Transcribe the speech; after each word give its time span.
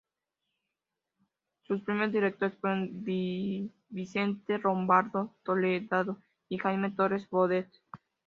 Sus 1.67 1.83
primeros 1.83 2.11
directores 2.11 2.57
fueron 2.59 2.89
Vicente 3.03 4.57
Lombardo 4.57 5.35
Toledano 5.43 6.19
y 6.49 6.57
Jaime 6.57 6.89
Torres 6.89 7.29
Bodet. 7.29 7.69